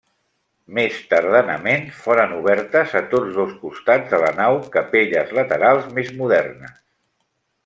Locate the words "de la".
4.15-4.33